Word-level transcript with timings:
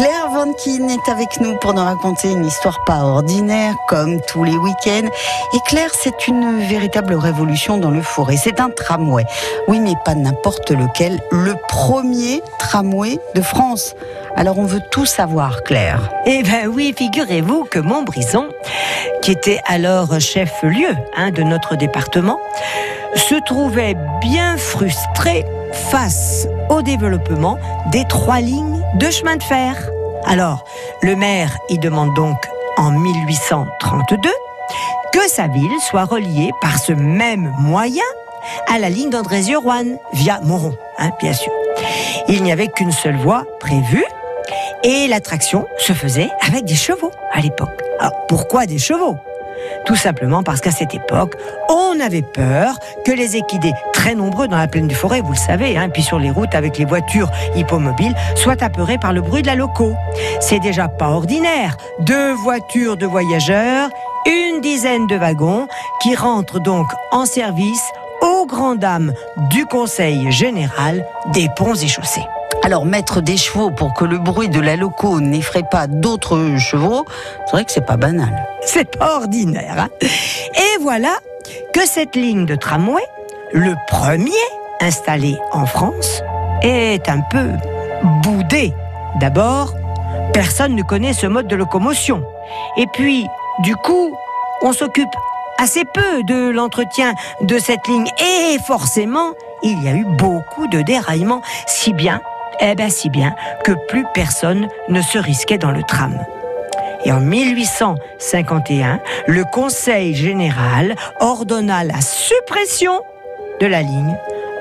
Claire 0.00 0.30
Vankin 0.30 0.88
est 0.88 1.10
avec 1.10 1.42
nous 1.42 1.56
pour 1.56 1.74
nous 1.74 1.84
raconter 1.84 2.30
une 2.30 2.46
histoire 2.46 2.78
pas 2.86 3.04
ordinaire, 3.04 3.74
comme 3.86 4.18
tous 4.22 4.44
les 4.44 4.56
week-ends. 4.56 5.10
Et 5.52 5.58
Claire, 5.66 5.90
c'est 5.92 6.26
une 6.26 6.58
véritable 6.58 7.12
révolution 7.12 7.76
dans 7.76 7.90
le 7.90 8.00
forêt. 8.00 8.38
C'est 8.38 8.60
un 8.60 8.70
tramway. 8.70 9.26
Oui, 9.68 9.78
mais 9.78 9.92
pas 10.02 10.14
n'importe 10.14 10.70
lequel. 10.70 11.20
Le 11.30 11.54
premier 11.68 12.42
tramway 12.58 13.18
de 13.34 13.42
France. 13.42 13.94
Alors 14.36 14.58
on 14.58 14.64
veut 14.64 14.80
tout 14.90 15.04
savoir, 15.04 15.64
Claire. 15.64 16.08
Eh 16.24 16.44
ben 16.44 16.66
oui, 16.66 16.94
figurez-vous 16.96 17.64
que 17.64 17.78
Montbrison, 17.78 18.48
qui 19.20 19.32
était 19.32 19.60
alors 19.66 20.18
chef-lieu 20.18 20.96
hein, 21.14 21.30
de 21.30 21.42
notre 21.42 21.76
département, 21.76 22.40
se 23.16 23.34
trouvait 23.44 23.98
bien 24.22 24.56
frustré 24.56 25.44
face 25.72 26.48
au 26.70 26.80
développement 26.80 27.58
des 27.92 28.04
trois 28.08 28.40
lignes 28.40 28.82
de 28.94 29.10
chemin 29.10 29.36
de 29.36 29.42
fer. 29.42 29.89
Alors, 30.24 30.64
le 31.02 31.16
maire 31.16 31.56
y 31.68 31.78
demande 31.78 32.14
donc 32.14 32.36
en 32.76 32.90
1832 32.90 34.30
que 35.12 35.28
sa 35.28 35.48
ville 35.48 35.80
soit 35.80 36.04
reliée 36.04 36.52
par 36.60 36.78
ce 36.78 36.92
même 36.92 37.52
moyen 37.58 38.04
à 38.72 38.78
la 38.78 38.88
ligne 38.88 39.10
d'Andrézieux-Rouen 39.10 39.98
via 40.12 40.40
Moron, 40.42 40.76
hein, 40.98 41.10
bien 41.20 41.32
sûr. 41.32 41.52
Il 42.28 42.42
n'y 42.42 42.52
avait 42.52 42.68
qu'une 42.68 42.92
seule 42.92 43.16
voie 43.16 43.44
prévue 43.58 44.04
et 44.82 45.08
l'attraction 45.08 45.66
se 45.78 45.92
faisait 45.92 46.30
avec 46.46 46.64
des 46.64 46.74
chevaux 46.74 47.10
à 47.32 47.40
l'époque. 47.40 47.80
Alors 47.98 48.26
pourquoi 48.26 48.66
des 48.66 48.78
chevaux? 48.78 49.16
Tout 49.84 49.96
simplement 49.96 50.42
parce 50.42 50.60
qu'à 50.60 50.70
cette 50.70 50.94
époque, 50.94 51.34
on 51.68 51.98
avait 52.00 52.22
peur 52.22 52.78
que 53.04 53.12
les 53.12 53.36
équidés, 53.36 53.72
très 53.92 54.14
nombreux 54.14 54.48
dans 54.48 54.58
la 54.58 54.68
plaine 54.68 54.88
du 54.88 54.94
Forêt, 54.94 55.20
vous 55.20 55.32
le 55.32 55.38
savez, 55.38 55.76
hein, 55.76 55.88
puis 55.88 56.02
sur 56.02 56.18
les 56.18 56.30
routes 56.30 56.54
avec 56.54 56.78
les 56.78 56.84
voitures 56.84 57.30
hippomobiles, 57.54 58.14
soient 58.34 58.62
apeurés 58.62 58.98
par 58.98 59.12
le 59.12 59.20
bruit 59.20 59.42
de 59.42 59.46
la 59.46 59.54
loco. 59.54 59.94
C'est 60.40 60.60
déjà 60.60 60.88
pas 60.88 61.08
ordinaire. 61.08 61.76
Deux 62.00 62.32
voitures 62.32 62.96
de 62.96 63.06
voyageurs, 63.06 63.88
une 64.26 64.60
dizaine 64.60 65.06
de 65.06 65.16
wagons 65.16 65.66
qui 66.02 66.14
rentrent 66.14 66.60
donc 66.60 66.86
en 67.12 67.26
service 67.26 67.82
aux 68.22 68.46
grandes 68.46 68.78
dames 68.78 69.12
du 69.50 69.64
Conseil 69.66 70.30
général 70.30 71.04
des 71.32 71.48
ponts 71.56 71.74
et 71.74 71.88
chaussées. 71.88 72.26
Alors 72.62 72.84
mettre 72.84 73.20
des 73.20 73.36
chevaux 73.36 73.70
pour 73.70 73.94
que 73.94 74.04
le 74.04 74.18
bruit 74.18 74.48
de 74.48 74.60
la 74.60 74.76
loco 74.76 75.20
n'effraie 75.20 75.64
pas 75.68 75.86
d'autres 75.86 76.56
chevaux, 76.58 77.06
c'est 77.46 77.52
vrai 77.52 77.64
que 77.64 77.72
c'est 77.72 77.86
pas 77.86 77.96
banal. 77.96 78.46
C'est 78.62 78.96
pas 78.96 79.16
ordinaire. 79.16 79.76
Hein 79.78 79.88
Et 80.02 80.82
voilà 80.82 81.14
que 81.72 81.86
cette 81.86 82.16
ligne 82.16 82.44
de 82.44 82.54
tramway, 82.54 83.02
le 83.52 83.74
premier 83.88 84.30
installé 84.80 85.38
en 85.52 85.64
France, 85.64 86.22
est 86.62 87.08
un 87.08 87.20
peu 87.30 87.48
boudé. 88.22 88.74
D'abord, 89.20 89.74
personne 90.32 90.74
ne 90.74 90.82
connaît 90.82 91.14
ce 91.14 91.26
mode 91.26 91.46
de 91.46 91.56
locomotion. 91.56 92.22
Et 92.76 92.86
puis, 92.92 93.26
du 93.60 93.74
coup, 93.76 94.14
on 94.62 94.72
s'occupe 94.72 95.10
assez 95.58 95.84
peu 95.84 96.22
de 96.24 96.50
l'entretien 96.50 97.14
de 97.40 97.58
cette 97.58 97.86
ligne. 97.88 98.08
Et 98.18 98.58
forcément, 98.66 99.32
il 99.62 99.82
y 99.82 99.88
a 99.88 99.94
eu 99.94 100.04
beaucoup 100.04 100.66
de 100.68 100.82
déraillements, 100.82 101.42
si 101.66 101.92
bien 101.92 102.20
eh 102.60 102.74
bien 102.74 102.88
si 102.88 103.10
bien 103.10 103.34
que 103.64 103.72
plus 103.88 104.04
personne 104.14 104.68
ne 104.88 105.00
se 105.00 105.18
risquait 105.18 105.58
dans 105.58 105.70
le 105.70 105.82
tram. 105.82 106.18
Et 107.04 107.12
en 107.12 107.20
1851, 107.20 109.00
le 109.26 109.44
Conseil 109.44 110.14
général 110.14 110.94
ordonna 111.18 111.84
la 111.84 112.00
suppression 112.00 113.00
de 113.60 113.66
la 113.66 113.82
ligne 113.82 114.16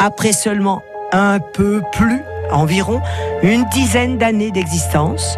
après 0.00 0.32
seulement 0.32 0.82
un 1.12 1.38
peu 1.38 1.80
plus, 1.92 2.20
environ 2.50 3.00
une 3.42 3.64
dizaine 3.66 4.18
d'années 4.18 4.50
d'existence, 4.50 5.36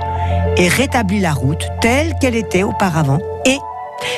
et 0.57 0.69
rétablit 0.69 1.21
la 1.21 1.33
route 1.33 1.69
telle 1.81 2.15
qu'elle 2.21 2.37
était 2.37 2.62
auparavant. 2.62 3.19
Et 3.45 3.59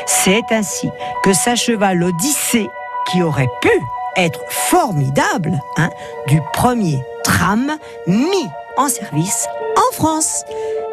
c'est 0.06 0.44
ainsi 0.50 0.89
que 1.25 1.33
s'acheva 1.33 1.94
l'Odyssée 1.94 2.69
qui 3.11 3.22
aurait 3.22 3.49
pu 3.60 3.70
être 4.19 4.41
formidable 4.49 5.59
hein, 5.77 5.91
du 6.27 6.41
premier 6.53 7.03
tram 7.25 7.73
mis 8.06 8.49
en 8.77 8.89
service 8.89 9.47
en 9.77 9.95
France. 9.95 10.45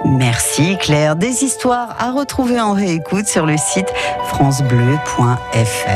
Merci 0.06 0.78
Claire. 0.78 1.16
Des 1.16 1.44
histoires 1.44 1.96
à 2.00 2.12
retrouver 2.12 2.59
en 2.59 2.74
réécoute 2.74 3.28
sur 3.28 3.46
le 3.46 3.58
site 3.58 3.91
francebleu.fr. 4.28 5.90